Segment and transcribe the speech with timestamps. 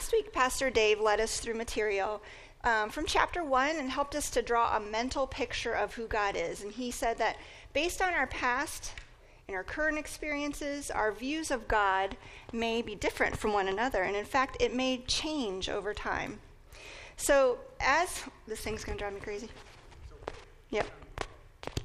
[0.00, 2.22] last week, Pastor Dave led us through material
[2.64, 6.36] um, from chapter one and helped us to draw a mental picture of who God
[6.36, 6.62] is.
[6.62, 7.36] And he said that
[7.74, 8.94] based on our past
[9.46, 12.16] and our current experiences, our views of God
[12.50, 14.02] may be different from one another.
[14.02, 16.40] And in fact, it may change over time.
[17.18, 19.50] So, as this thing's going to drive me crazy.
[20.70, 20.86] Yep.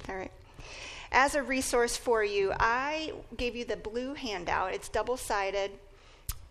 [0.07, 0.31] All right.
[1.11, 4.73] As a resource for you, I gave you the blue handout.
[4.73, 5.71] It's double sided.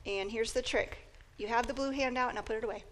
[0.05, 0.99] And here's the trick
[1.37, 2.85] you have the blue handout, and I'll put it away.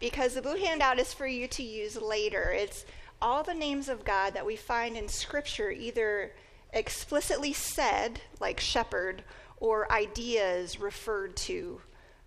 [0.00, 2.52] Because the blue handout is for you to use later.
[2.52, 2.84] It's
[3.22, 6.32] all the names of God that we find in Scripture, either
[6.72, 9.22] explicitly said, like shepherd,
[9.58, 11.80] or ideas referred to,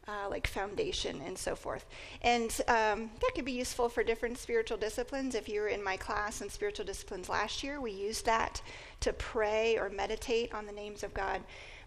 [0.07, 1.85] uh, like foundation and so forth.
[2.21, 5.35] And um, that could be useful for different spiritual disciplines.
[5.35, 8.62] If you were in my class in spiritual disciplines last year, we used that
[9.01, 11.41] to pray or meditate on the names of God.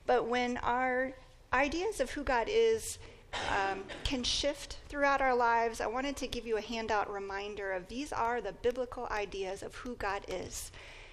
[0.07, 1.13] But when our
[1.53, 2.99] ideas of who God is
[3.33, 7.89] um, can shift throughout our lives, I wanted to give you a handout reminder of
[7.89, 10.73] these are the biblical ideas of who God is.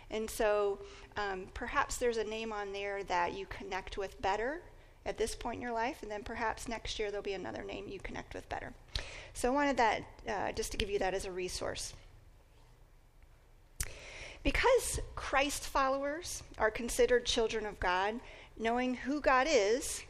[0.09, 0.79] And so
[1.15, 4.61] um, perhaps there's a name on there that you connect with better
[5.05, 7.85] at this point in your life, and then perhaps next year there'll be another name
[7.87, 8.73] you connect with better.
[9.33, 11.93] So I wanted that uh, just to give you that as a resource.
[14.43, 18.19] Because Christ followers are considered children of God,
[18.57, 20.03] knowing who God is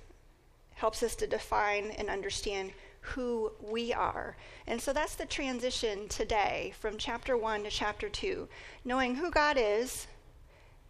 [0.77, 4.37] helps us to define and understand who we are.
[4.67, 8.47] And so that's the transition today from chapter 1 to chapter 2.
[8.85, 10.05] Knowing who God is,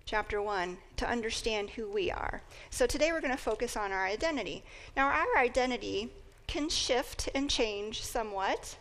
[0.06, 2.42] chapter 1, to understand who we are.
[2.70, 4.64] So today we're going to focus on our identity.
[4.96, 6.12] Now, our identity
[6.48, 8.78] can shift and change somewhat.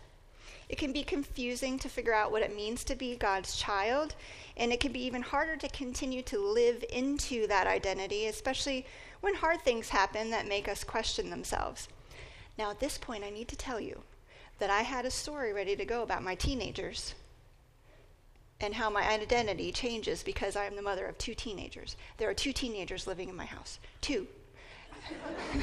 [0.69, 4.17] It can be confusing to figure out what it means to be God's child,
[4.57, 8.85] and it can be even harder to continue to live into that identity, especially
[9.21, 11.89] when hard things happen that make us question themselves.
[12.59, 14.03] Now, at this point, I need to tell you
[14.59, 17.15] that I had a story ready to go about my teenagers
[18.61, 21.97] and how my identity changes because I am the mother of two teenagers.
[22.17, 23.79] There are two teenagers living in my house.
[24.01, 24.27] Two.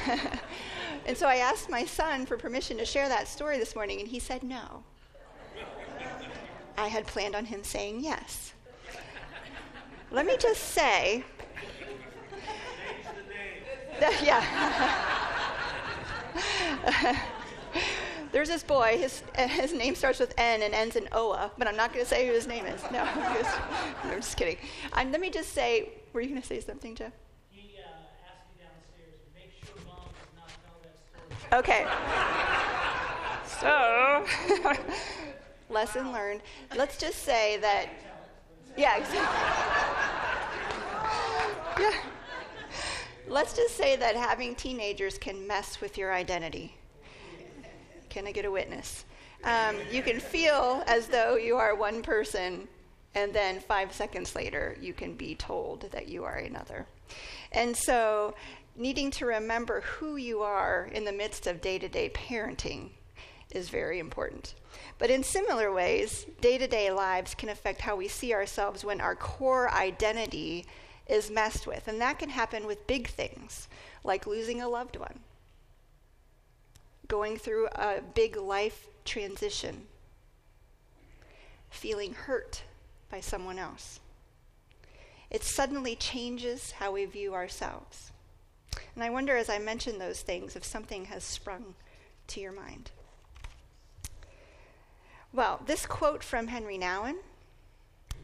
[1.06, 4.08] and so I asked my son for permission to share that story this morning, and
[4.08, 4.84] he said no.
[6.76, 8.52] I had planned on him saying yes.
[10.10, 11.24] Let me just say
[14.00, 14.44] that, yeah.
[18.32, 21.76] There's this boy, his, his name starts with N and ends in Oa, but I'm
[21.76, 22.82] not going to say who his name is.
[22.90, 23.58] No, I'm just,
[24.02, 24.56] I'm just kidding.
[24.92, 27.12] Um, let me just say, were you going to say something, Jeff?
[27.50, 27.86] He uh,
[28.26, 30.98] asked me downstairs, to make sure mom does not tell that
[31.38, 31.60] story.
[31.60, 31.86] Okay.
[33.60, 34.24] so,
[35.68, 36.42] lesson learned.
[36.76, 37.88] Let's just say that,
[38.76, 39.50] yeah, exactly.
[41.80, 41.92] Yeah.
[43.26, 46.76] Let's just say that having teenagers can mess with your identity.
[48.10, 49.04] Can I get a witness?
[49.42, 52.68] Um, you can feel as though you are one person,
[53.14, 56.86] and then five seconds later, you can be told that you are another.
[57.52, 58.34] And so,
[58.76, 62.90] needing to remember who you are in the midst of day to day parenting
[63.50, 64.54] is very important.
[64.98, 69.00] But in similar ways, day to day lives can affect how we see ourselves when
[69.00, 70.66] our core identity
[71.06, 71.88] is messed with.
[71.88, 73.68] And that can happen with big things,
[74.04, 75.20] like losing a loved one,
[77.08, 79.86] going through a big life transition,
[81.70, 82.62] feeling hurt
[83.10, 84.00] by someone else.
[85.30, 88.12] It suddenly changes how we view ourselves.
[88.94, 91.74] And I wonder, as I mention those things, if something has sprung
[92.28, 92.92] to your mind.
[95.34, 97.16] Well, this quote from Henry Nouwen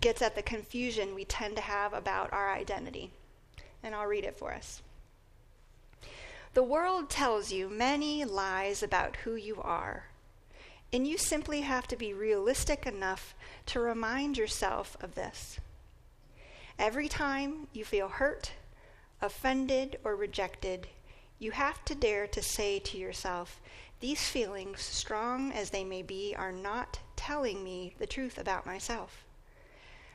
[0.01, 3.11] gets at the confusion we tend to have about our identity.
[3.83, 4.81] And I'll read it for us.
[6.55, 10.05] The world tells you many lies about who you are,
[10.93, 13.35] and you simply have to be realistic enough
[13.67, 15.59] to remind yourself of this.
[16.79, 18.53] Every time you feel hurt,
[19.21, 20.87] offended, or rejected,
[21.41, 23.61] you have to dare to say to yourself,
[24.01, 29.27] These feelings, strong as they may be, are not telling me the truth about myself.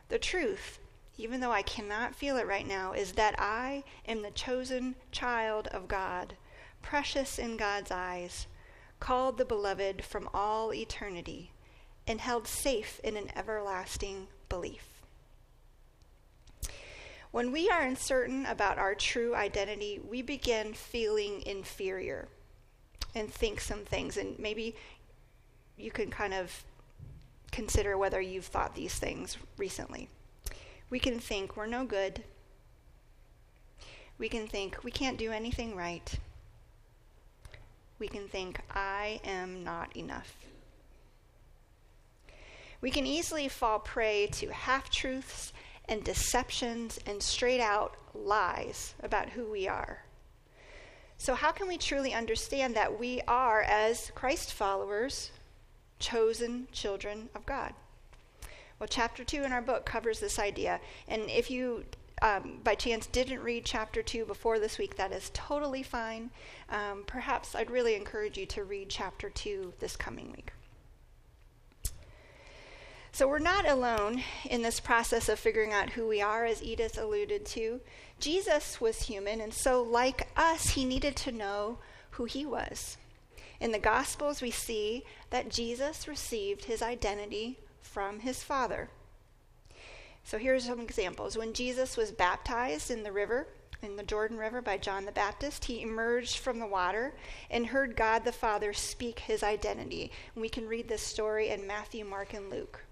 [0.09, 0.79] The truth,
[1.17, 5.67] even though I cannot feel it right now, is that I am the chosen child
[5.67, 6.35] of God,
[6.81, 8.47] precious in God's eyes,
[8.99, 11.51] called the beloved from all eternity,
[12.07, 15.03] and held safe in an everlasting belief.
[17.29, 22.29] When we are uncertain about our true identity, we begin feeling inferior
[23.15, 24.17] and think some things.
[24.17, 24.75] And maybe
[25.77, 26.63] you can kind of
[27.51, 30.09] consider whether you've thought these things recently.
[30.89, 32.23] We can think we're no good.
[34.17, 36.13] We can think we can't do anything right.
[37.99, 40.35] we can think, I am not enough.
[42.81, 45.53] We can easily fall prey to half truths
[45.87, 50.04] and deceptions and straight out lies about who we are.
[51.17, 55.31] So, how can we truly understand that we are, as Christ followers,
[55.99, 57.73] chosen children of God?
[58.79, 60.81] Well, chapter 2 in our book covers this idea.
[61.07, 61.85] And if you,
[62.21, 66.29] um, by chance, didn't read chapter 2 before this week, that is totally fine.
[66.69, 70.51] Um, perhaps I'd really encourage you to read chapter 2 this coming week.
[73.13, 76.97] So we're not alone in this process of figuring out who we are, as Edith
[76.97, 77.79] alluded to.
[78.19, 81.79] Jesus was human, and so, like us, he needed to know
[82.11, 82.97] who he was.
[83.59, 88.89] In the Gospels, we see that Jesus received his identity from his Father.
[90.23, 91.37] So here's some examples.
[91.37, 93.47] When Jesus was baptized in the river,
[93.81, 97.13] in the Jordan River by John the Baptist, he emerged from the water
[97.51, 100.11] and heard God the Father speak his identity.
[100.33, 102.84] And we can read this story in Matthew, Mark, and Luke.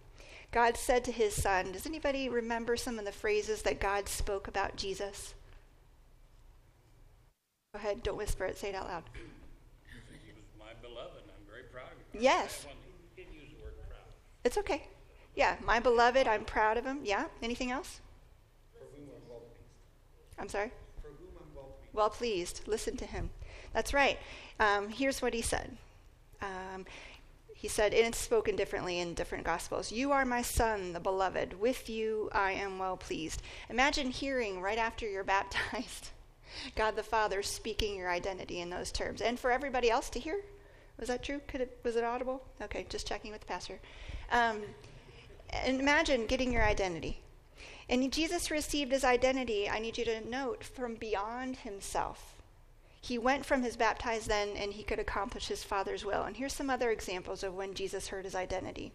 [0.53, 4.47] God said to his son, Does anybody remember some of the phrases that God spoke
[4.47, 5.33] about Jesus?
[7.73, 9.03] Go ahead, don't whisper it, say it out loud.
[9.13, 11.23] He was my beloved.
[11.25, 12.21] I'm very proud of him.
[12.21, 12.65] Yes.
[12.67, 12.75] Well.
[14.43, 14.87] It's okay.
[15.35, 16.99] Yeah, my beloved, I'm proud of him.
[17.03, 17.99] Yeah, anything else?
[20.37, 20.71] I'm sorry?
[21.93, 22.61] well pleased.
[22.67, 23.29] Listen to him.
[23.73, 24.19] That's right.
[24.59, 25.77] Um, here's what he said.
[26.41, 26.85] Um,
[27.63, 31.61] he said, and it's spoken differently in different gospels You are my son, the beloved.
[31.61, 33.41] With you I am well pleased.
[33.69, 36.09] Imagine hearing right after you're baptized
[36.75, 39.21] God the Father speaking your identity in those terms.
[39.21, 40.41] And for everybody else to hear?
[40.99, 41.39] Was that true?
[41.47, 42.43] Could it, was it audible?
[42.61, 43.79] Okay, just checking with the pastor.
[44.29, 44.63] Um,
[45.49, 47.21] and imagine getting your identity.
[47.87, 52.32] And Jesus received his identity, I need you to note, from beyond himself.
[53.03, 56.23] He went from his baptized then and he could accomplish his Father's will.
[56.23, 58.93] And here's some other examples of when Jesus heard his identity.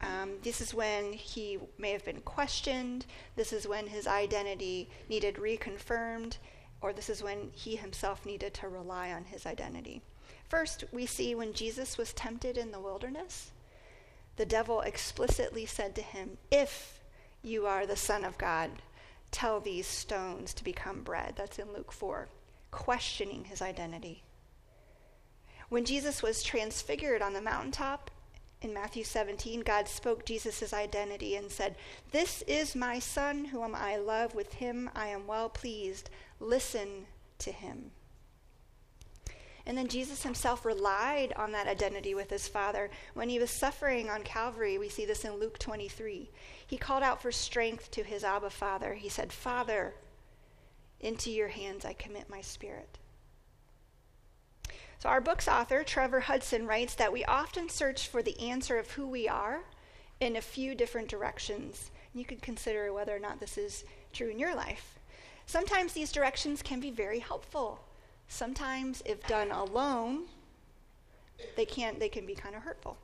[0.00, 3.04] Um, this is when he may have been questioned.
[3.36, 6.38] This is when his identity needed reconfirmed,
[6.80, 10.00] or this is when he himself needed to rely on his identity.
[10.48, 13.50] First, we see when Jesus was tempted in the wilderness,
[14.36, 17.00] the devil explicitly said to him, If
[17.42, 18.70] you are the Son of God,
[19.30, 21.34] tell these stones to become bread.
[21.36, 22.28] That's in Luke 4
[22.70, 24.22] questioning his identity.
[25.68, 28.10] When Jesus was transfigured on the mountaintop
[28.62, 31.76] in Matthew 17, God spoke Jesus' identity and said,
[32.10, 34.34] This is my son whom I love.
[34.34, 36.10] With him I am well pleased.
[36.40, 37.06] Listen
[37.40, 37.90] to him.
[39.68, 42.90] And then Jesus himself relied on that identity with his Father.
[43.12, 46.30] When he was suffering on Calvary, we see this in Luke 23.
[46.66, 48.94] He called out for strength to his Abba Father.
[48.94, 49.92] He said, Father,
[51.00, 52.98] into your hands I commit my spirit.
[54.98, 58.90] So, our book's author, Trevor Hudson, writes that we often search for the answer of
[58.92, 59.60] who we are
[60.18, 61.92] in a few different directions.
[62.12, 64.98] You could consider whether or not this is true in your life.
[65.46, 67.80] Sometimes these directions can be very helpful.
[68.26, 70.24] Sometimes, if done alone,
[71.56, 72.98] they can they can be kind of hurtful.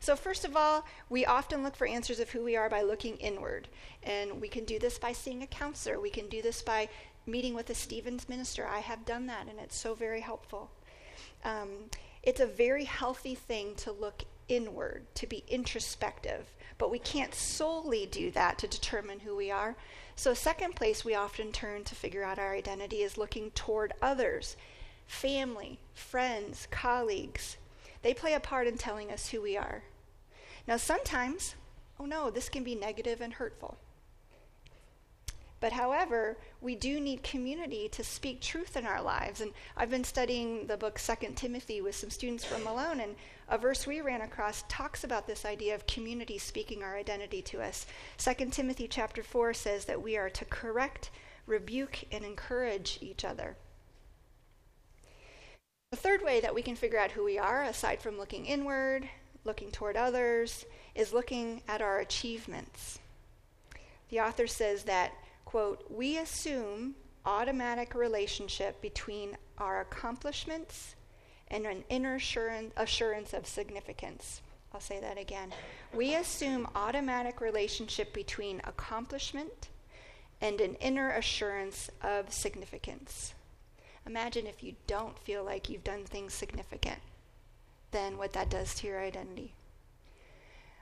[0.00, 3.16] So, first of all, we often look for answers of who we are by looking
[3.16, 3.68] inward.
[4.02, 6.00] And we can do this by seeing a counselor.
[6.00, 6.88] We can do this by
[7.26, 8.66] meeting with a Stephen's minister.
[8.66, 10.70] I have done that, and it's so very helpful.
[11.44, 11.90] Um,
[12.22, 16.46] it's a very healthy thing to look inward, to be introspective,
[16.78, 19.76] but we can't solely do that to determine who we are.
[20.16, 24.56] So, second place we often turn to figure out our identity is looking toward others
[25.06, 27.58] family, friends, colleagues.
[28.02, 29.82] They play a part in telling us who we are.
[30.66, 31.54] Now, sometimes,
[32.00, 33.76] oh no, this can be negative and hurtful.
[35.64, 39.40] But however, we do need community to speak truth in our lives.
[39.40, 43.16] And I've been studying the book Second Timothy with some students from Malone, and
[43.48, 47.62] a verse we ran across talks about this idea of community speaking our identity to
[47.62, 47.86] us.
[48.18, 51.10] Second Timothy chapter 4 says that we are to correct,
[51.46, 53.56] rebuke, and encourage each other.
[55.92, 59.08] The third way that we can figure out who we are, aside from looking inward,
[59.44, 62.98] looking toward others, is looking at our achievements.
[64.10, 65.14] The author says that
[65.54, 70.96] quote, we assume automatic relationship between our accomplishments
[71.46, 74.42] and an inner assurance of significance.
[74.72, 75.52] I'll say that again.
[75.92, 79.68] We assume automatic relationship between accomplishment
[80.40, 83.34] and an inner assurance of significance.
[84.08, 86.98] Imagine if you don't feel like you've done things significant,
[87.92, 89.54] then what that does to your identity.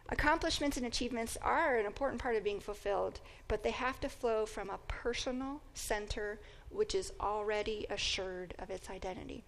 [0.08, 4.44] Accomplishments and achievements are an important part of being fulfilled, but they have to flow
[4.44, 6.38] from a personal center
[6.70, 9.44] which is already assured of its identity.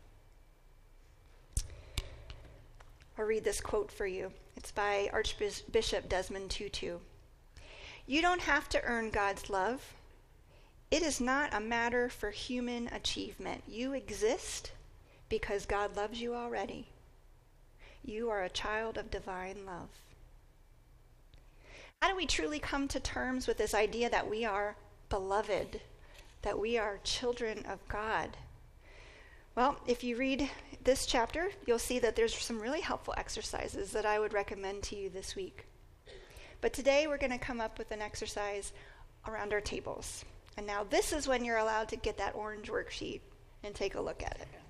[3.17, 4.33] I'll read this quote for you.
[4.57, 6.99] It's by Archbishop Desmond Tutu.
[8.07, 9.95] You don't have to earn God's love.
[10.91, 13.65] It is not a matter for human achievement.
[13.67, 14.73] You exist
[15.29, 16.89] because God loves you already.
[18.05, 19.89] You are a child of divine love.
[22.05, 24.77] How do we truly come to terms with this idea that we are
[25.09, 25.81] beloved,
[26.43, 28.37] that we are children of God?
[29.55, 30.51] Well, if you read
[30.83, 34.97] this chapter, you'll see that there's some really helpful exercises that I would recommend to
[34.97, 35.65] you this week.
[36.61, 38.75] But today we're going to come up with an exercise
[39.27, 40.27] around our tables.
[40.59, 43.23] And now this is when you're allowed to get that orange worksheet
[43.63, 44.64] and take a look at it.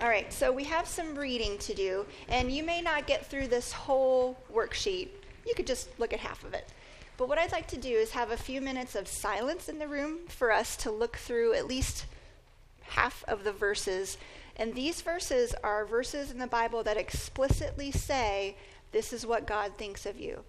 [0.00, 3.46] All right, so we have some reading to do, and you may not get through
[3.46, 5.08] this whole worksheet.
[5.46, 6.68] You could just look at half of it.
[7.16, 9.86] But what I'd like to do is have a few minutes of silence in the
[9.86, 12.06] room for us to look through at least
[12.82, 14.18] half of the verses.
[14.56, 18.56] And these verses are verses in the Bible that explicitly say,
[18.90, 20.42] This is what God thinks of you.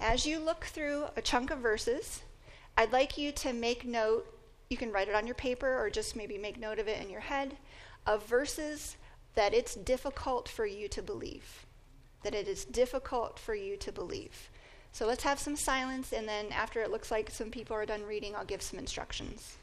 [0.00, 2.22] As you look through a chunk of verses,
[2.76, 4.26] I'd like you to make note.
[4.68, 7.10] You can write it on your paper or just maybe make note of it in
[7.10, 7.56] your head
[8.08, 8.96] of verses
[9.34, 11.66] that it's difficult for you to believe.
[12.24, 14.50] That it is difficult for you to believe.
[14.90, 18.02] So let's have some silence, and then after it looks like some people are done
[18.02, 19.58] reading, I'll give some instructions.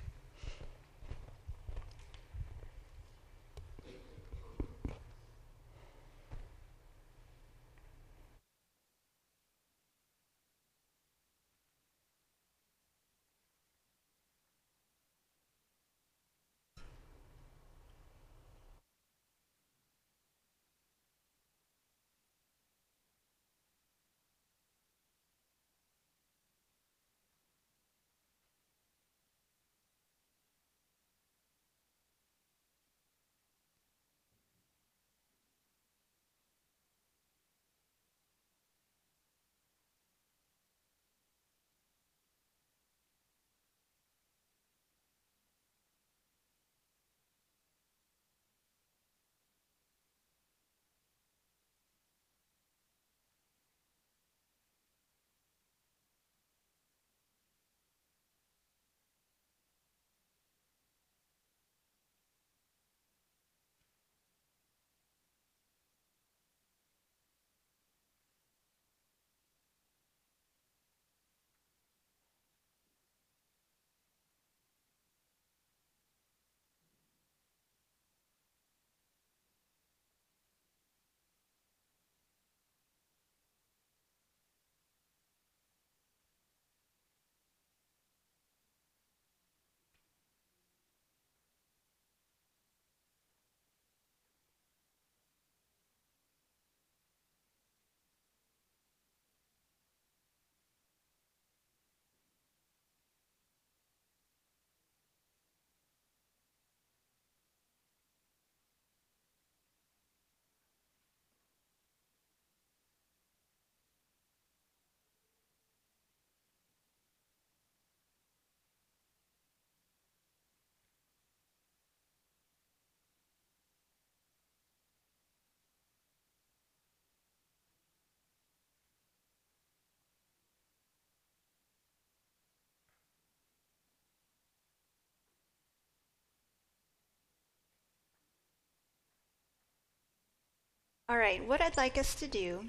[141.07, 142.65] All right, what I'd like us to do,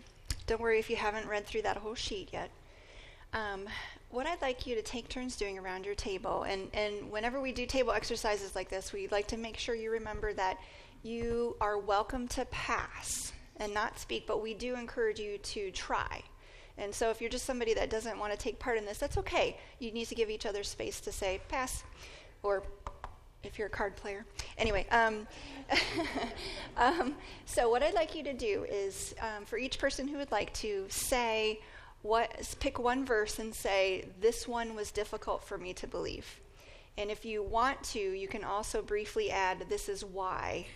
[0.47, 2.51] don't worry if you haven't read through that whole sheet yet.
[3.33, 3.65] Um,
[4.11, 7.51] what I'd like you to take turns doing around your table, and, and whenever we
[7.51, 10.59] do table exercises like this, we'd like to make sure you remember that
[11.03, 16.23] you are welcome to pass and not speak, but we do encourage you to try.
[16.77, 19.17] And so if you're just somebody that doesn't want to take part in this, that's
[19.17, 19.57] okay.
[19.79, 21.85] You need to give each other space to say pass
[22.43, 22.65] or
[23.47, 24.25] if you're a card player.
[24.59, 25.27] Anyway, um,
[26.77, 30.33] um, so what I'd like you to do is um, for each person who would
[30.33, 31.61] like to say
[32.03, 36.41] what, pick one verse and say, This one was difficult for me to believe.
[36.99, 40.67] And if you want to, you can also briefly add, This is why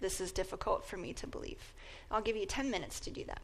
[0.00, 1.72] this is difficult for me to believe.
[2.10, 3.40] I'll give you 10 minutes to do that.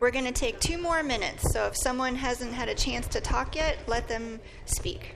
[0.00, 3.20] We're going to take two more minutes, so if someone hasn't had a chance to
[3.20, 5.14] talk yet, let them speak.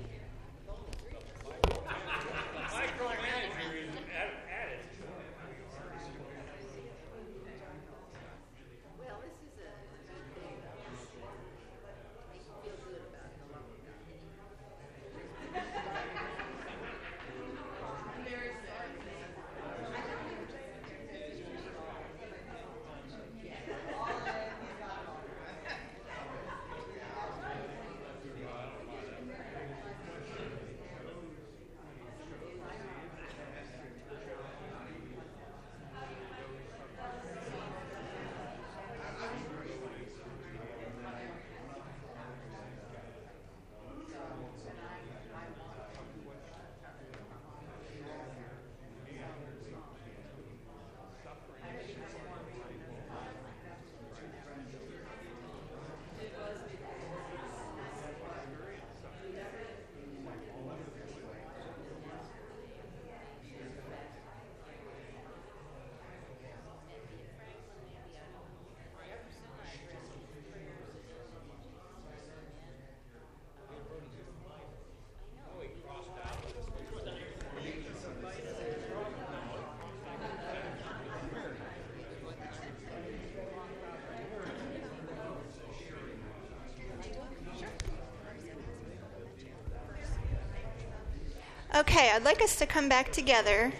[91.77, 93.71] Okay, I'd like us to come back together.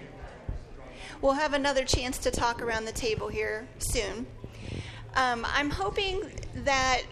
[1.23, 4.27] We'll have another chance to talk around the table here soon.
[5.15, 6.21] Um, I'm hoping
[6.57, 7.05] that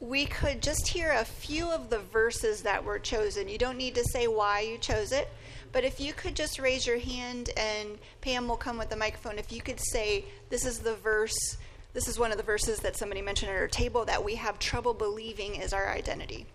[0.00, 3.50] we could just hear a few of the verses that were chosen.
[3.50, 5.28] You don't need to say why you chose it,
[5.72, 9.38] but if you could just raise your hand and Pam will come with the microphone.
[9.38, 11.58] If you could say, This is the verse,
[11.92, 14.58] this is one of the verses that somebody mentioned at our table that we have
[14.58, 16.46] trouble believing is our identity.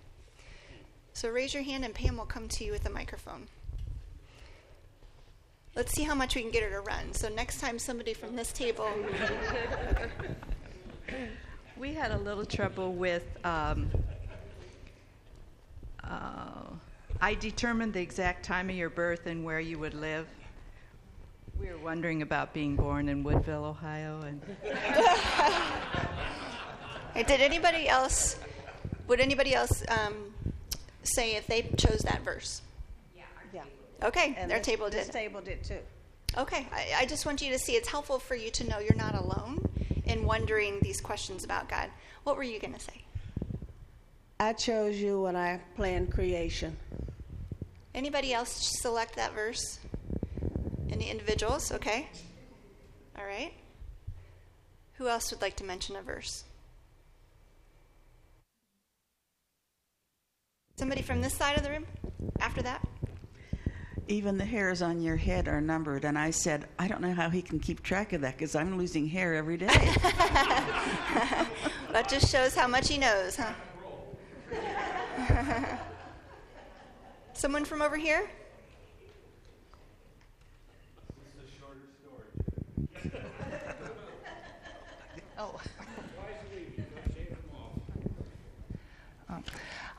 [1.14, 3.48] So raise your hand and Pam will come to you with the microphone.
[5.76, 7.14] Let's see how much we can get her to run.
[7.14, 8.90] So next time somebody from this table.
[11.80, 13.24] We had a little trouble with.
[13.46, 13.90] Um,
[16.04, 16.64] uh,
[17.22, 20.28] I determined the exact time of your birth and where you would live.
[21.58, 24.42] We were wondering about being born in Woodville, Ohio, and
[27.28, 28.38] Did anybody else?
[29.08, 30.34] Would anybody else um,
[31.04, 32.62] say if they chose that verse?
[34.04, 35.14] Okay, And their this- table This did.
[35.14, 35.80] table did too.
[36.38, 38.96] Okay, I, I just want you to see it's helpful for you to know you're
[38.96, 39.68] not alone
[40.06, 41.90] in wondering these questions about God.
[42.24, 43.02] What were you going to say?
[44.40, 46.78] I chose you when I planned creation.
[47.96, 49.80] Anybody else select that verse?
[50.92, 51.72] Any individuals?
[51.72, 52.08] Okay.
[53.18, 53.52] All right.
[54.94, 56.44] Who else would like to mention a verse?
[60.78, 61.86] Somebody from this side of the room?
[62.40, 62.88] After that?
[64.10, 66.04] Even the hairs on your head are numbered.
[66.04, 68.78] And I said, I don't know how he can keep track of that because I'm
[68.78, 69.68] losing hair every day.
[71.92, 73.52] That just shows how much he knows, huh?
[77.34, 78.30] Someone from over here?
[85.42, 85.58] Oh.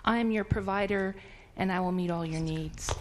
[0.04, 1.16] I am your provider,
[1.56, 2.94] and I will meet all your needs.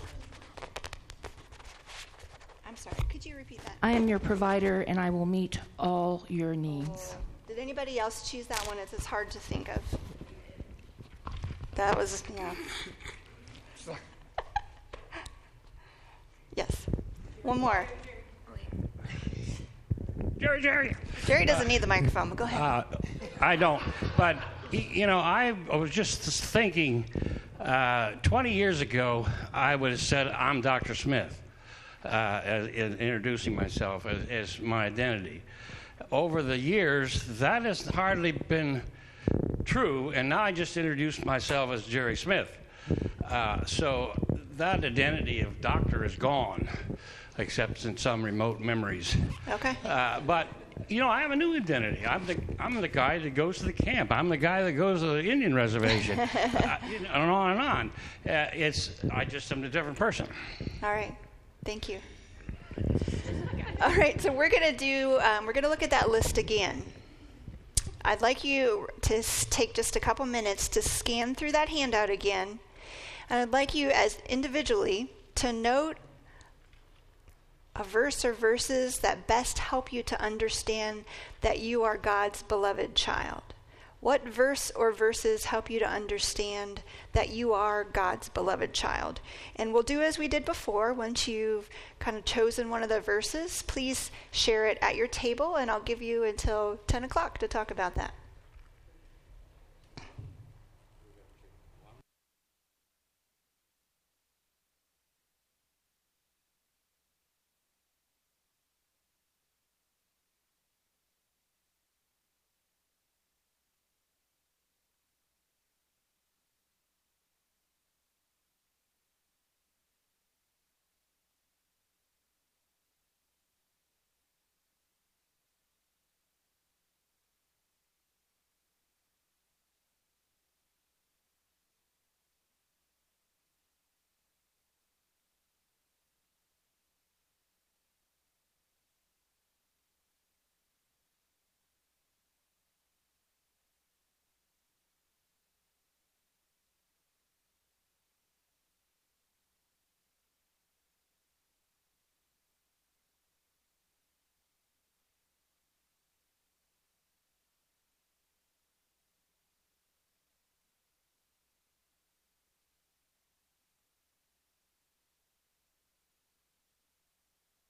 [2.66, 2.96] I'm sorry.
[3.10, 3.69] Could you repeat that?
[3.82, 7.16] I am your provider, and I will meet all your needs.
[7.48, 8.78] Did anybody else choose that one?
[8.78, 9.82] It's, it's hard to think of.
[11.76, 12.54] That was, yeah.
[16.56, 16.88] yes.
[17.44, 17.88] One more.
[20.40, 20.96] Jerry, Jerry.
[21.26, 22.62] Jerry doesn't need the microphone, but go ahead.
[22.62, 22.84] Uh,
[23.40, 23.82] I don't.
[24.18, 24.38] But,
[24.72, 27.06] you know, I was just thinking
[27.62, 30.96] uh, 20 years ago, I would have said, I'm Dr.
[30.96, 31.42] Smith.
[32.06, 32.42] Uh,
[32.74, 35.42] in introducing myself as, as my identity.
[36.12, 38.82] Over the years, that has hardly been
[39.66, 42.50] true, and now I just introduce myself as Jerry Smith.
[43.26, 44.12] Uh, so
[44.58, 46.68] that identity of doctor is gone,
[47.38, 49.16] except in some remote memories.
[49.50, 49.76] Okay.
[49.86, 50.48] Uh, but
[50.88, 52.06] you know, I have a new identity.
[52.06, 54.12] I'm the I'm the guy that goes to the camp.
[54.12, 57.62] I'm the guy that goes to the Indian reservation, uh, you know, and on and
[57.62, 57.92] on.
[58.28, 60.28] Uh, it's I just am a different person.
[60.82, 61.16] All right.
[61.66, 62.00] Thank you.
[63.82, 64.20] All right.
[64.22, 65.20] So we're gonna do.
[65.20, 66.84] Um, we're gonna look at that list again.
[68.04, 72.60] I'd like you to take just a couple minutes to scan through that handout again,
[73.30, 75.98] and I'd like you, as individually, to note
[77.76, 81.06] a verse or verses that best help you to understand
[81.42, 83.54] that you are God's beloved child.
[84.02, 89.20] What verse or verses help you to understand that you are God's beloved child?
[89.58, 90.94] And we'll do as we did before.
[90.94, 95.58] Once you've kind of chosen one of the verses, please share it at your table,
[95.58, 98.14] and I'll give you until 10 o'clock to talk about that.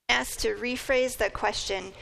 [0.10, 1.94] Asked to rephrase the question.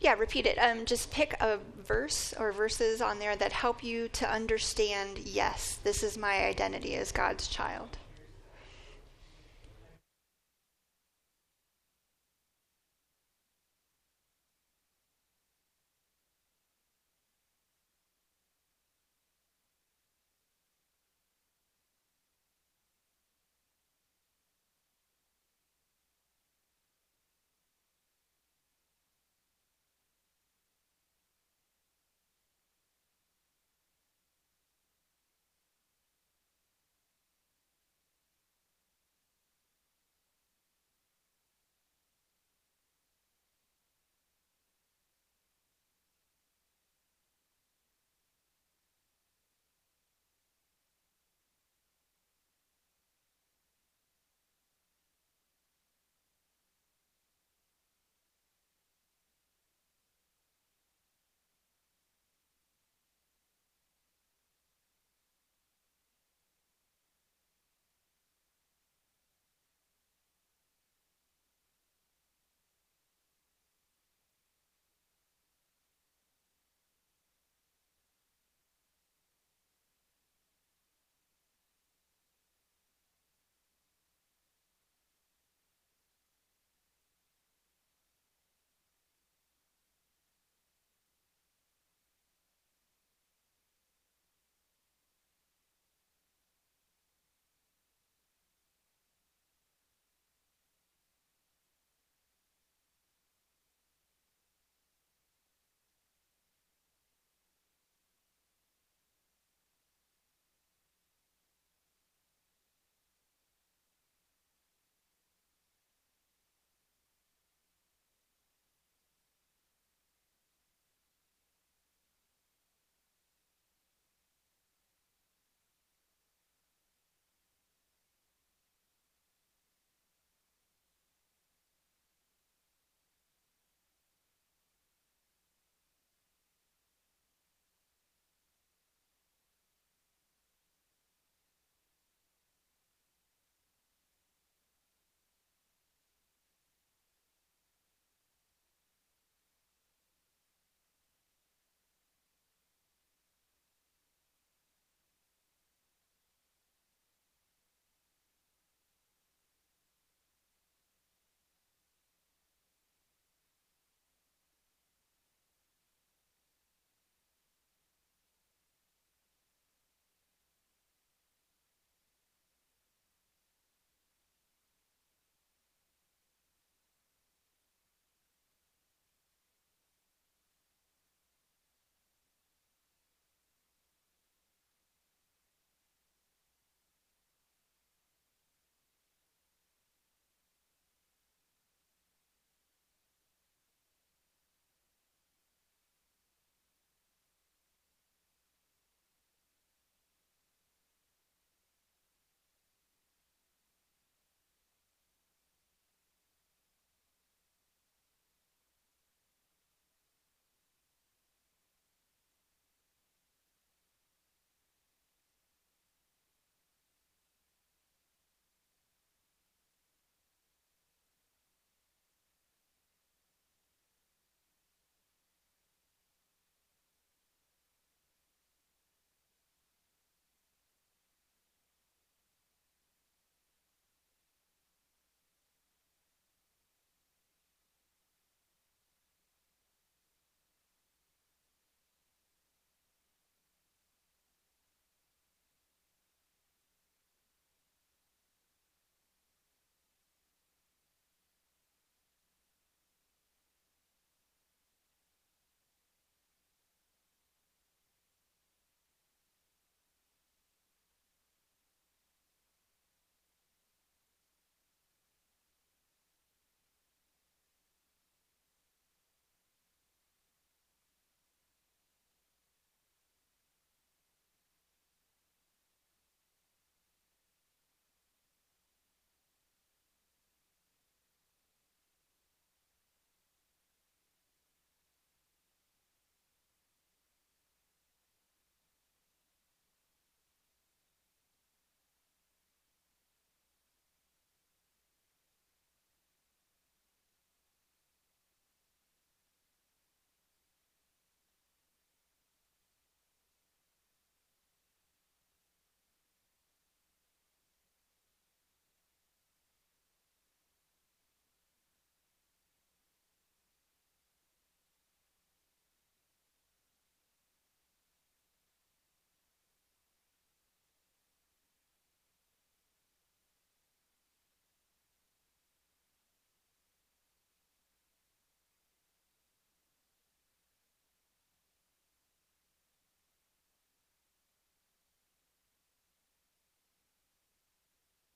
[0.00, 0.58] Yeah, repeat it.
[0.58, 5.78] Um, just pick a verse or verses on there that help you to understand yes,
[5.82, 7.96] this is my identity as God's child.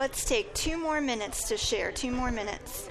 [0.00, 1.92] Let's take two more minutes to share.
[1.92, 2.88] Two more minutes.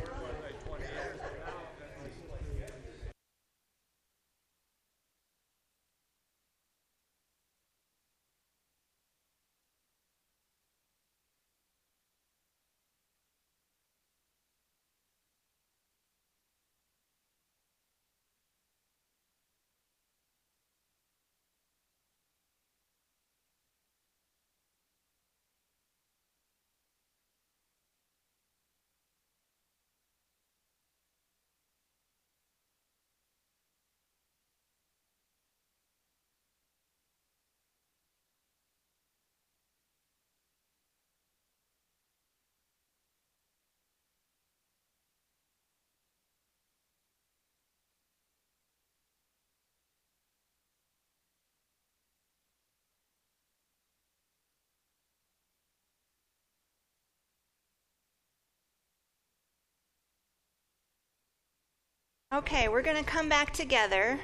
[62.32, 64.20] Okay, we're going to come back together.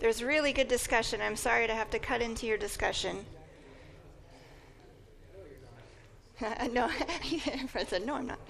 [0.00, 1.20] There's really good discussion.
[1.20, 3.24] I'm sorry to have to cut into your discussion.
[6.72, 6.88] no,
[7.68, 8.40] Fred said, no, I'm not.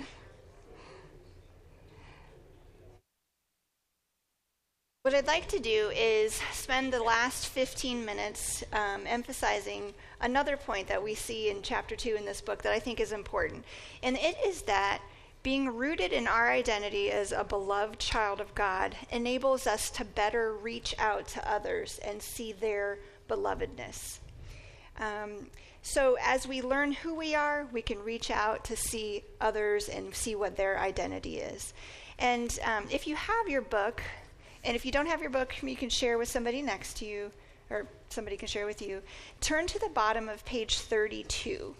[5.03, 10.89] What I'd like to do is spend the last 15 minutes um, emphasizing another point
[10.89, 13.67] that we see in chapter 2 in this book that I think is important.
[14.03, 15.03] And it is that
[15.49, 20.53] being rooted in our identity as a beloved child of God enables us to better
[20.53, 22.99] reach out to others and see their
[23.31, 24.19] belovedness.
[24.99, 25.47] Um,
[25.81, 30.15] so, as we learn who we are, we can reach out to see others and
[30.15, 31.73] see what their identity is.
[32.19, 34.03] And um, if you have your book,
[34.65, 37.31] and if you don't have your book, you can share with somebody next to you,
[37.71, 39.01] or somebody can share with you.
[39.41, 41.75] Turn to the bottom of page 32.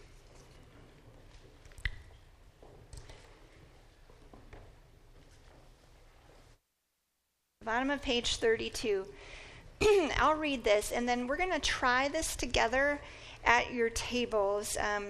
[7.69, 9.05] Bottom of page 32.
[10.17, 12.99] I'll read this, and then we're going to try this together
[13.45, 14.79] at your tables.
[14.81, 15.05] Um,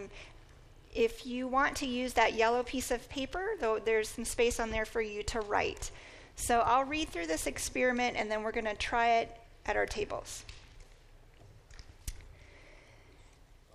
[0.93, 4.71] if you want to use that yellow piece of paper, though there's some space on
[4.71, 5.93] there for you to write.
[6.35, 9.87] So I'll read through this experiment, and then we're going to try it at our
[9.87, 10.45] tables.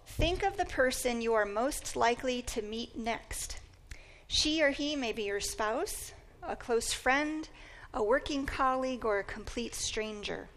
[0.08, 3.60] Think of the person you are most likely to meet next.
[4.28, 6.12] She or he may be your spouse,
[6.46, 7.48] a close friend,
[7.94, 10.50] a working colleague, or a complete stranger.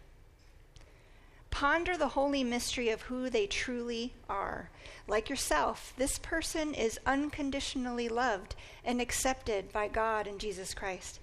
[1.51, 4.71] Ponder the holy mystery of who they truly are.
[5.09, 11.19] Like yourself, this person is unconditionally loved and accepted by God and Jesus Christ.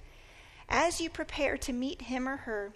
[0.70, 2.74] As you prepare to meet him or her,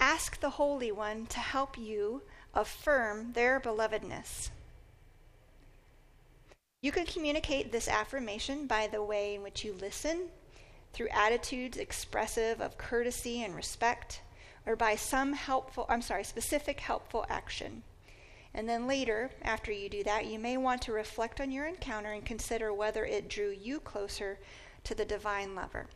[0.00, 2.22] ask the Holy One to help you
[2.54, 4.50] affirm their belovedness.
[6.82, 10.28] You can communicate this affirmation by the way in which you listen,
[10.96, 14.22] through attitudes expressive of courtesy and respect,
[14.64, 17.82] or by some helpful, I'm sorry, specific helpful action.
[18.54, 22.12] And then later, after you do that, you may want to reflect on your encounter
[22.12, 24.38] and consider whether it drew you closer
[24.84, 25.86] to the divine lover.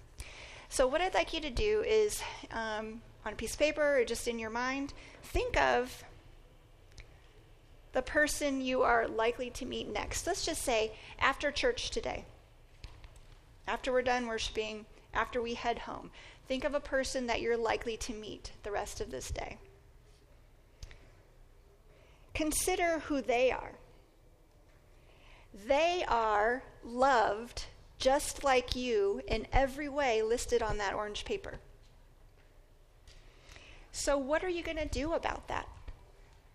[0.68, 2.22] So, what I'd like you to do is
[2.52, 4.92] um, on a piece of paper or just in your mind,
[5.22, 6.04] think of
[7.92, 10.26] the person you are likely to meet next.
[10.26, 12.26] Let's just say after church today
[13.70, 16.10] after we're done worshiping, after we head home,
[16.48, 19.58] think of a person that you're likely to meet the rest of this day.
[22.34, 23.74] Consider who they are.
[25.68, 27.66] They are loved
[27.98, 31.54] just like you in every way listed on that orange paper.
[33.92, 35.68] So, what are you going to do about that?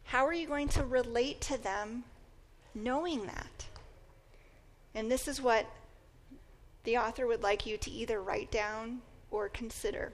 [0.05, 2.03] How are you going to relate to them
[2.73, 3.65] knowing that?
[4.93, 5.65] And this is what
[6.85, 10.13] the author would like you to either write down or consider.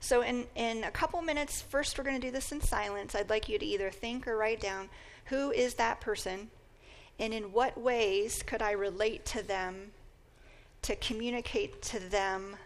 [0.00, 3.14] So, in, in a couple minutes, first we're going to do this in silence.
[3.14, 4.88] I'd like you to either think or write down
[5.26, 6.50] who is that person
[7.18, 9.92] and in what ways could I relate to them
[10.82, 12.56] to communicate to them,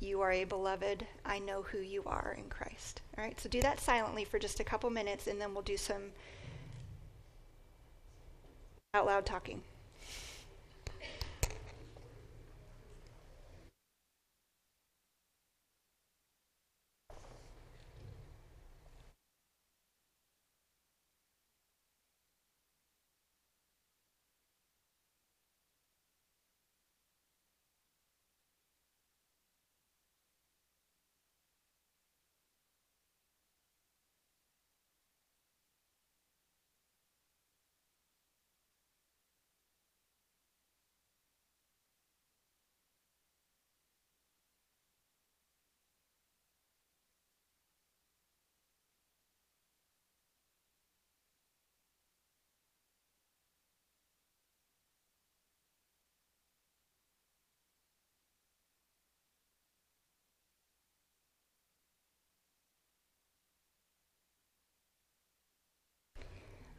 [0.00, 3.00] you are a beloved, I know who you are in Christ.
[3.16, 5.76] All right, so do that silently for just a couple minutes and then we'll do
[5.76, 6.02] some
[8.92, 9.62] out loud talking.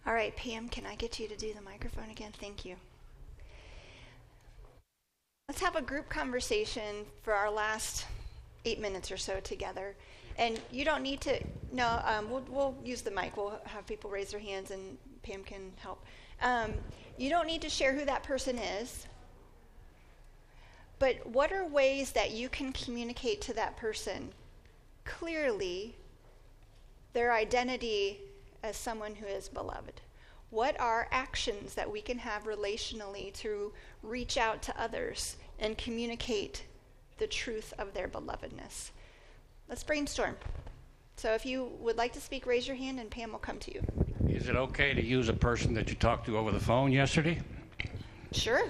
[0.07, 2.31] All right, Pam, can I get you to do the microphone again?
[2.39, 2.75] Thank you.
[5.49, 8.05] Let's have a group conversation for our last
[8.65, 9.95] eight minutes or so together.
[10.37, 11.39] And you don't need to,
[11.71, 13.35] no, um, we'll, we'll use the mic.
[13.35, 16.05] We'll have people raise their hands and Pam can help.
[16.39, 16.73] Um,
[17.17, 19.07] you don't need to share who that person is.
[20.99, 24.29] But what are ways that you can communicate to that person
[25.03, 25.95] clearly
[27.13, 28.19] their identity
[28.65, 30.01] as someone who is beloved?
[30.49, 36.63] What are actions that we can have relationally to reach out to others and communicate
[37.17, 38.89] the truth of their belovedness?
[39.69, 40.35] Let's brainstorm.
[41.17, 43.73] So if you would like to speak, raise your hand and Pam will come to
[43.73, 43.81] you.
[44.27, 47.39] Is it okay to use a person that you talked to over the phone yesterday?
[48.31, 48.63] Sure.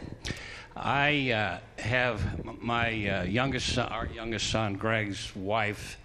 [0.76, 5.98] I uh, have my uh, youngest son, our youngest son, Greg's wife,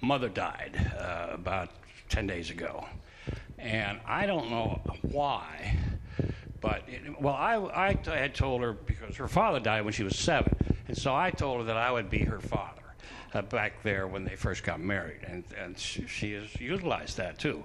[0.00, 1.68] mother died uh, about
[2.08, 2.84] 10 days ago.
[3.58, 5.76] And I don't know why,
[6.60, 10.04] but, it, well, I, I t- had told her because her father died when she
[10.04, 10.54] was seven.
[10.86, 12.82] And so I told her that I would be her father
[13.34, 15.20] uh, back there when they first got married.
[15.26, 17.64] And, and she, she has utilized that too.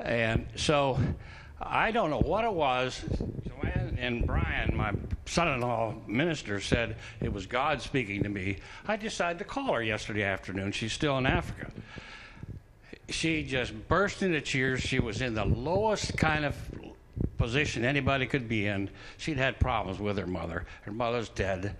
[0.00, 0.98] And so
[1.60, 3.04] I don't know what it was.
[3.46, 4.92] Joanne and Brian, my
[5.26, 8.58] son in law minister, said it was God speaking to me.
[8.86, 10.72] I decided to call her yesterday afternoon.
[10.72, 11.70] She's still in Africa.
[13.10, 14.80] She just burst into tears.
[14.80, 16.56] She was in the lowest kind of
[17.40, 18.90] position anybody could be in.
[19.16, 20.66] She'd had problems with her mother.
[20.82, 21.74] Her mother's dead.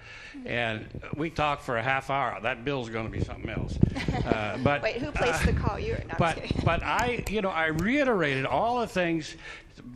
[0.46, 2.38] And we talked for a half hour.
[2.42, 3.78] That bill's going to be something else.
[4.20, 5.78] Uh, but Wait, who placed uh, the call?
[5.78, 5.94] You.
[5.94, 9.34] No, I'm but but I you know I reiterated all the things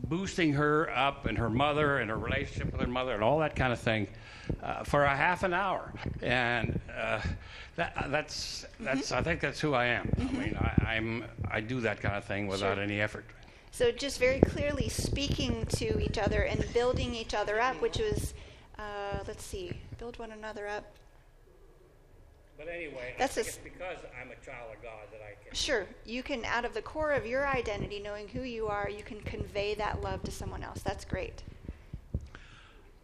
[0.08, 3.54] boosting her up and her mother and her relationship with her mother and all that
[3.54, 4.08] kind of thing
[4.62, 6.80] uh, for a half an hour and
[7.76, 10.12] uh, that, that's that's I think that's who I am.
[10.18, 12.82] I mean I, I'm I do that kind of thing without Sure.
[12.82, 13.24] any effort.
[13.70, 18.32] So just very clearly speaking to each other and building each other up, which was,
[18.78, 20.84] uh, let's see, build one another up.
[22.56, 25.34] But anyway, That's think a s- it's because I'm a child of God that I
[25.44, 25.52] can.
[25.54, 29.02] Sure, you can, out of the core of your identity, knowing who you are, you
[29.02, 30.80] can convey that love to someone else.
[30.82, 31.42] That's great.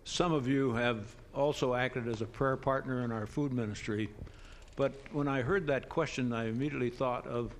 [0.04, 4.08] Some of you have also acted as a prayer partner in our food ministry,
[4.80, 7.52] but when I heard that question, I immediately thought of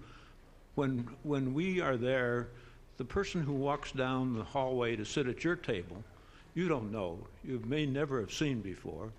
[0.74, 2.48] when when we are there,
[2.96, 6.02] the person who walks down the hallway to sit at your table,
[6.54, 9.12] you don't know, you may never have seen before.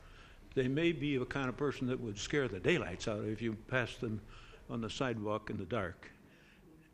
[0.55, 3.33] They may be the kind of person that would scare the daylights out of you
[3.33, 4.19] if you passed them
[4.67, 6.09] on the sidewalk in the dark.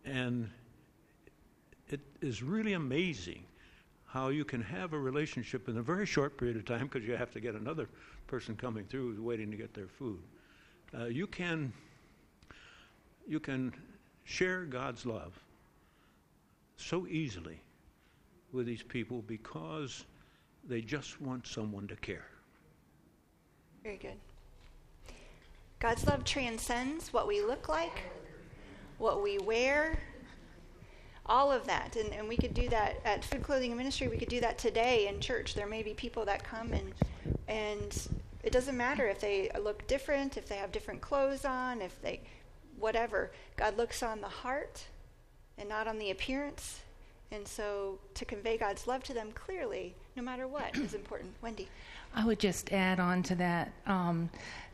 [0.04, 0.50] And
[1.90, 3.46] it is really amazing
[4.08, 7.16] how you can have a relationship in a very short period of time because you
[7.16, 7.88] have to get another
[8.28, 10.20] person coming through waiting to get their food.
[10.96, 11.74] Uh, you can
[13.28, 13.74] you can
[14.24, 15.34] share God's love
[16.78, 17.60] so easily
[18.54, 20.06] with these people because
[20.68, 22.28] they just want someone to care.
[23.84, 24.18] Very good.
[25.80, 28.02] God's love transcends what we look like,
[28.98, 30.00] what we wear,
[31.26, 31.96] all of that.
[31.96, 34.08] And, and we could do that at Food Clothing Ministry.
[34.08, 35.54] We could do that today in church.
[35.54, 36.94] There may be people that come and
[37.48, 38.08] and
[38.48, 42.22] it doesn't matter if they look different, if they have different clothes on, if they
[42.80, 43.30] whatever.
[43.58, 44.86] God looks on the heart
[45.58, 46.80] and not on the appearance.
[47.30, 51.34] And so to convey God's love to them clearly, no matter what, is important.
[51.42, 51.68] Wendy.
[52.16, 54.30] I would just add on to that um,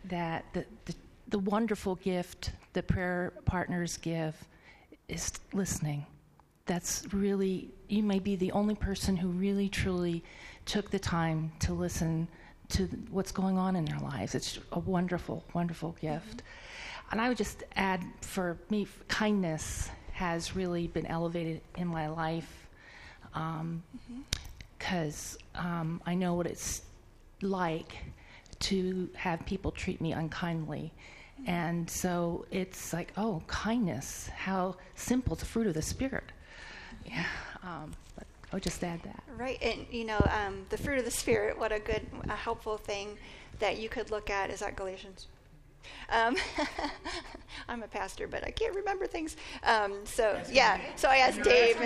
[0.06, 0.94] that the, the,
[1.30, 4.36] the wonderful gift the prayer partners give
[5.08, 6.06] is listening.
[6.68, 10.24] That's really, you may be the only person who really truly
[10.66, 12.28] took the time to listen
[12.70, 14.36] to what's going on in their lives.
[14.36, 16.44] It's a wonderful, wonderful gift.
[17.12, 22.68] And I would just add for me, kindness has really been elevated in my life
[24.80, 26.84] because um, I know what it's
[27.42, 27.98] like
[28.60, 30.92] to have people treat me unkindly.
[31.46, 36.32] And so it's like, oh, kindness, how simple, it's a fruit of the Spirit.
[37.06, 37.26] Yeah,
[37.64, 39.24] um, but I would just add that.
[39.36, 41.58] Right, and you know, um, the fruit of the spirit.
[41.58, 43.18] What a good, a helpful thing
[43.58, 45.26] that you could look at is that Galatians.
[46.12, 46.38] Um,
[47.68, 49.38] I'm a pastor, but I can't remember things.
[49.64, 51.80] Um, so yeah, so I asked Dave.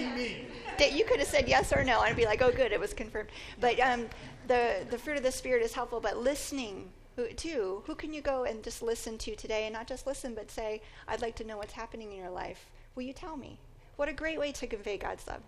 [0.77, 2.79] Dave, you could have said yes or no, and I'd be like, oh, good, it
[2.81, 3.29] was confirmed.
[3.61, 4.07] But um,
[4.49, 7.81] the the fruit of the spirit is helpful, but listening who, too.
[7.85, 10.81] Who can you go and just listen to today, and not just listen, but say,
[11.07, 12.69] I'd like to know what's happening in your life.
[12.93, 13.57] Will you tell me?
[13.95, 15.41] What a great way to convey God's love.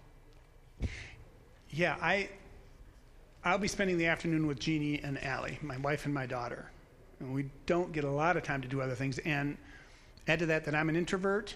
[1.71, 2.29] Yeah, I
[3.43, 6.69] I'll be spending the afternoon with Jeannie and Allie, my wife and my daughter.
[7.19, 9.17] And we don't get a lot of time to do other things.
[9.19, 9.57] And
[10.27, 11.55] add to that that I'm an introvert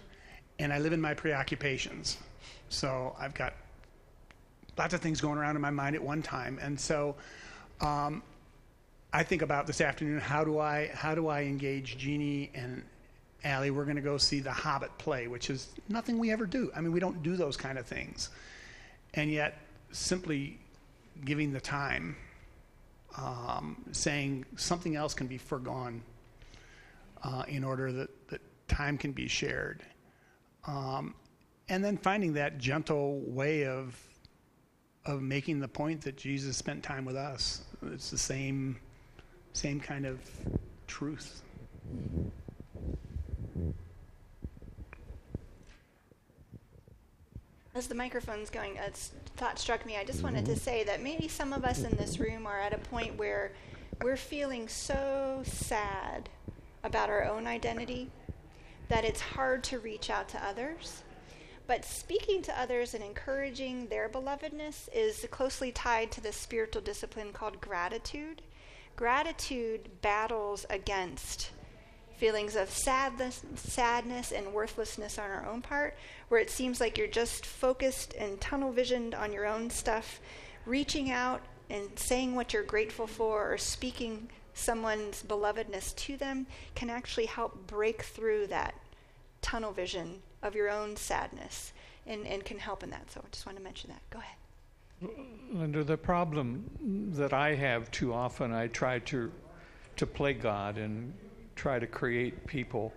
[0.59, 2.18] and I live in my preoccupations.
[2.70, 3.53] So I've got
[4.78, 7.16] lots of things going around in my mind at one time, and so
[7.82, 8.24] um,
[9.11, 10.20] I think about this afternoon.
[10.20, 12.84] How do I how do I engage Jeannie and
[13.43, 13.72] Allie?
[13.72, 16.72] We're going to go see The Hobbit play, which is nothing we ever do.
[16.76, 18.30] I mean, we don't do those kind of things,
[19.14, 19.57] and yet
[19.94, 20.60] simply
[21.24, 22.18] giving the time,
[23.18, 26.02] um, saying something else can be foregone
[27.24, 29.84] uh, in order that, that time can be shared.
[30.68, 31.14] Um,
[31.70, 33.98] and then finding that gentle way of
[35.06, 37.64] of making the point that Jesus spent time with us.
[37.91, 38.78] It's the same
[39.52, 40.20] same kind of
[40.88, 41.41] truth.
[47.76, 48.91] As the microphone's going, a
[49.44, 49.98] thought struck me.
[49.98, 50.62] I just wanted to mm-hmm.
[50.62, 53.52] say that maybe some of us in this room are at a point where
[54.02, 56.30] we're feeling so sad
[56.82, 58.10] about our own identity
[58.88, 61.04] that it's hard to reach out to others.
[61.68, 67.34] But speaking to others and encouraging their belovedness is closely tied to the spiritual discipline
[67.34, 68.44] called gratitude.
[68.96, 71.52] Gratitude battles against
[72.24, 75.93] feelings of sadness, sadness and worthlessness on our own part,
[76.30, 80.21] where it seems like you're just focused and tunnel visioned on your own stuff,
[80.65, 86.89] reaching out and saying what you're grateful for or speaking someone's belovedness to them can
[86.89, 88.74] actually help break through that
[89.41, 91.74] tunnel vision of your own sadness
[92.07, 93.11] and, and can help in that.
[93.11, 94.01] So I just want to mention that.
[94.11, 95.11] Go ahead.
[95.51, 99.30] Linda, the problem that I have too often, I try to
[99.95, 101.13] to play God and
[101.56, 102.93] try to create people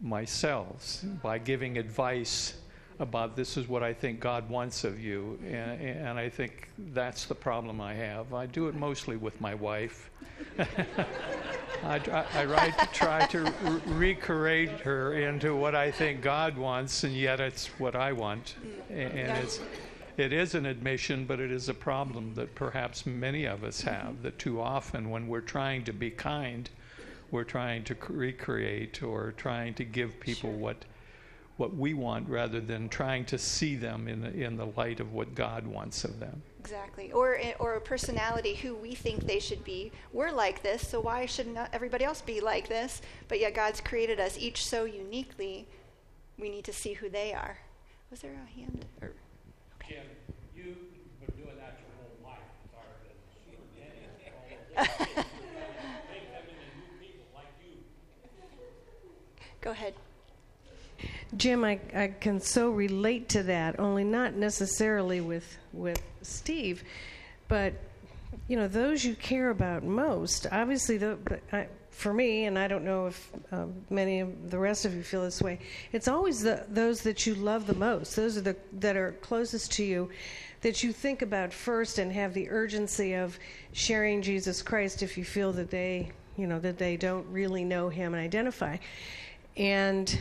[0.00, 2.54] myself by giving advice
[3.00, 5.38] about this is what I think God wants of you.
[5.44, 8.32] And, and I think that's the problem I have.
[8.32, 10.10] I do it mostly with my wife.
[11.84, 17.04] I, I, I to try to re- recreate her into what I think God wants,
[17.04, 18.54] and yet it's what I want.
[18.88, 19.60] And, and it's,
[20.16, 24.22] it is an admission, but it is a problem that perhaps many of us have.
[24.22, 26.70] That too often, when we're trying to be kind,
[27.30, 30.58] we're trying to recreate or trying to give people sure.
[30.58, 30.84] what
[31.56, 35.12] what we want rather than trying to see them in the, in the light of
[35.12, 36.42] what God wants of them.
[36.58, 37.12] Exactly.
[37.12, 39.92] Or, eh, or a personality who we think they should be.
[40.12, 43.02] We're like this, so why shouldn't everybody else be like this?
[43.28, 45.66] But yet God's created us each so uniquely,
[46.38, 47.58] we need to see who they are.
[48.10, 48.84] Was there a hand?
[49.00, 49.12] Or,
[49.80, 49.94] okay.
[49.94, 50.02] Kim,
[50.56, 50.74] you've
[51.20, 52.32] been doing that your whole
[55.16, 55.24] life.
[59.64, 59.94] Go ahead.
[61.38, 66.84] Jim, I, I can so relate to that, only not necessarily with, with Steve,
[67.48, 67.72] but
[68.46, 70.46] you know those you care about most.
[70.52, 71.16] Obviously, the,
[71.50, 75.02] I, for me, and I don't know if um, many of the rest of you
[75.02, 75.60] feel this way.
[75.92, 78.16] It's always the, those that you love the most.
[78.16, 80.10] Those are the that are closest to you,
[80.60, 83.38] that you think about first, and have the urgency of
[83.72, 87.88] sharing Jesus Christ if you feel that they, you know, that they don't really know
[87.88, 88.76] Him and identify
[89.56, 90.18] and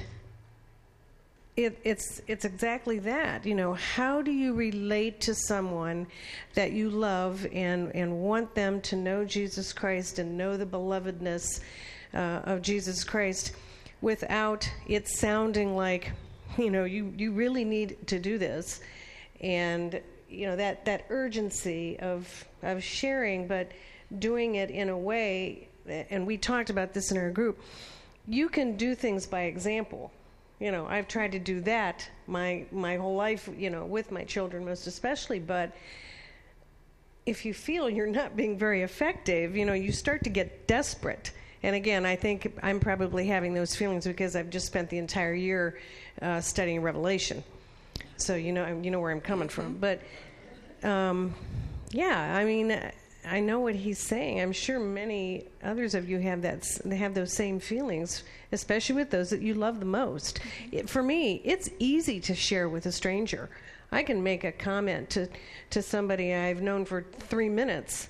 [1.56, 3.46] it, it's it's exactly that.
[3.46, 6.08] You know, how do you relate to someone
[6.56, 11.62] that you love and and want them to know Jesus Christ and know the belovedness
[12.14, 13.54] uh, of Jesus Christ
[14.02, 16.12] without it sounding like,
[16.58, 18.82] you know, you you really need to do this,
[19.40, 23.72] and you know that that urgency of of sharing, but
[24.18, 25.68] doing it in a way.
[25.86, 27.60] And we talked about this in our group
[28.28, 30.12] you can do things by example.
[30.60, 34.24] You know, I've tried to do that my my whole life, you know, with my
[34.24, 35.76] children most especially, but
[37.26, 41.32] if you feel you're not being very effective, you know, you start to get desperate.
[41.64, 45.34] And again, I think I'm probably having those feelings because I've just spent the entire
[45.34, 45.80] year
[46.22, 47.44] uh, studying Revelation.
[48.18, 49.78] So you know, you know where I'm coming from.
[49.78, 50.02] But
[50.84, 51.34] um,
[51.92, 52.80] yeah, I mean,
[53.26, 54.42] I know what he's saying.
[54.42, 59.30] I'm sure many others of you have that have those same feelings, especially with those
[59.30, 60.40] that you love the most.
[60.40, 60.76] Mm-hmm.
[60.76, 63.50] It, for me, it's easy to share with a stranger.
[63.92, 65.30] I can make a comment to
[65.70, 68.10] to somebody I've known for 3 minutes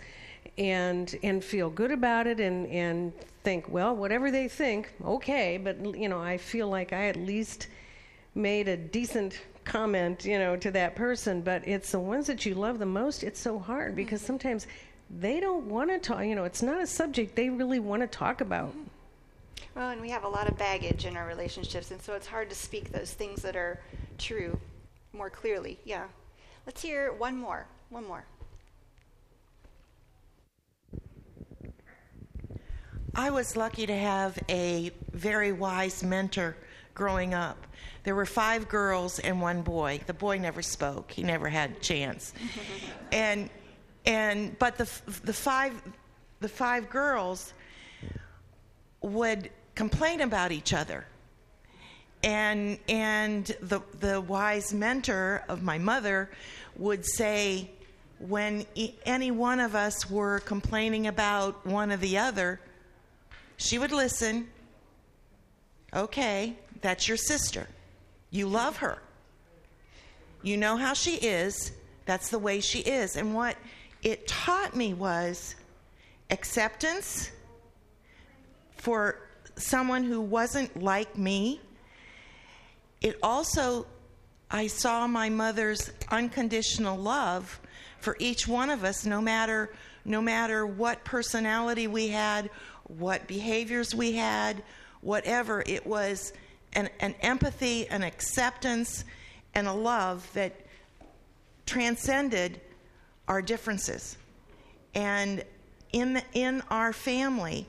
[0.57, 5.95] and and feel good about it and and think, well, whatever they think, okay, but
[5.97, 7.67] you know, I feel like I at least
[8.35, 12.55] made a decent comment, you know, to that person, but it's the ones that you
[12.55, 14.27] love the most, it's so hard because mm-hmm.
[14.27, 14.67] sometimes
[15.19, 16.25] they don't want to talk.
[16.25, 18.73] You know, it's not a subject they really want to talk about.
[19.75, 22.49] Well, and we have a lot of baggage in our relationships, and so it's hard
[22.49, 23.79] to speak those things that are
[24.17, 24.59] true
[25.13, 25.79] more clearly.
[25.83, 26.05] Yeah.
[26.65, 27.65] Let's hear one more.
[27.89, 28.25] One more.
[33.15, 36.55] I was lucky to have a very wise mentor
[36.95, 37.67] growing up.
[38.03, 40.01] There were five girls and one boy.
[40.07, 41.11] The boy never spoke.
[41.11, 42.33] He never had a chance.
[43.11, 43.49] and
[44.05, 44.89] and but the
[45.23, 45.73] the five
[46.39, 47.53] the five girls
[49.01, 51.05] would complain about each other.
[52.23, 56.29] And and the the wise mentor of my mother
[56.77, 57.69] would say
[58.19, 62.59] when e- any one of us were complaining about one or the other,
[63.57, 64.47] she would listen.
[65.93, 67.67] Okay, that's your sister.
[68.31, 68.99] You love her.
[70.41, 71.71] You know how she is.
[72.05, 73.15] That's the way she is.
[73.15, 73.55] And what
[74.03, 75.55] it taught me was
[76.29, 77.31] acceptance
[78.77, 79.19] for
[79.55, 81.61] someone who wasn't like me.
[83.01, 83.85] It also,
[84.51, 87.59] I saw my mother's unconditional love
[87.99, 89.71] for each one of us, no matter
[90.05, 92.49] no matter what personality we had,
[92.83, 94.61] what behaviors we had,
[94.99, 95.63] whatever.
[95.65, 96.33] It was
[96.73, 99.05] an, an empathy, an acceptance,
[99.55, 100.53] and a love that
[101.65, 102.59] transcended
[103.27, 104.17] our differences.
[104.95, 105.43] And
[105.91, 107.67] in, the, in our family,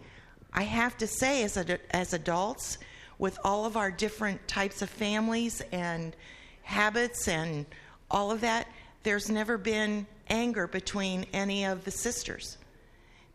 [0.53, 1.57] I have to say, as,
[1.91, 2.79] as adults,
[3.19, 6.17] with all of our different types of families and
[6.63, 7.67] habits and
[8.11, 8.69] all of that,
[9.03, 12.59] there's never been anger between any of the sisters.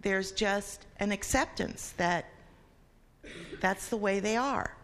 [0.02, 2.26] There's just an acceptance that
[3.60, 4.76] that's the way they are.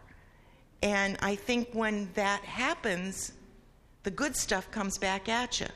[0.82, 3.32] And I think when that happens,
[4.02, 5.66] the good stuff comes back at you.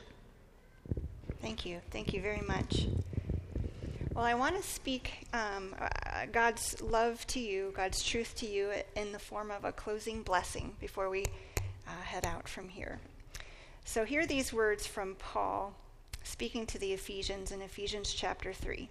[1.41, 1.81] Thank you.
[1.89, 2.87] Thank you very much.
[4.13, 8.71] Well, I want to speak um, uh, God's love to you, God's truth to you
[8.95, 11.25] in the form of a closing blessing before we
[11.87, 12.99] uh, head out from here.
[13.85, 15.73] So, hear these words from Paul
[16.23, 18.87] speaking to the Ephesians in Ephesians chapter 3.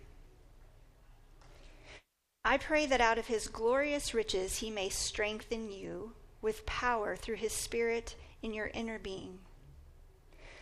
[2.45, 7.37] I pray that out of his glorious riches he may strengthen you with power through
[7.37, 9.39] his Spirit in your inner being,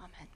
[0.00, 0.28] Amen.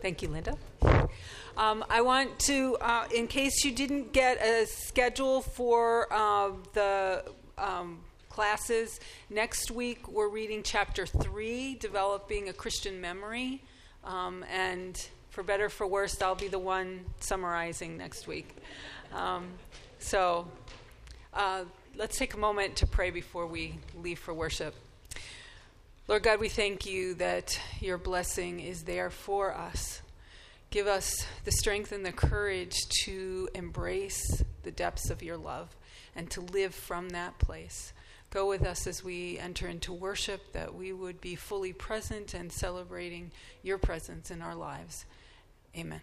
[0.00, 0.56] Thank you, Linda.
[1.56, 7.24] Um, I want to, uh, in case you didn't get a schedule for uh, the
[7.56, 8.98] um, classes,
[9.30, 13.62] next week we're reading chapter three, Developing a Christian Memory.
[14.02, 18.56] Um, and for better for worse, I'll be the one summarizing next week.
[19.12, 19.46] Um,
[20.00, 20.48] so
[21.32, 21.64] uh,
[21.96, 24.74] let's take a moment to pray before we leave for worship.
[26.08, 30.02] Lord God, we thank you that your blessing is there for us.
[30.70, 35.76] Give us the strength and the courage to embrace the depths of your love
[36.16, 37.92] and to live from that place.
[38.30, 42.50] Go with us as we enter into worship, that we would be fully present and
[42.50, 43.30] celebrating
[43.62, 45.04] your presence in our lives.
[45.76, 46.00] Amen.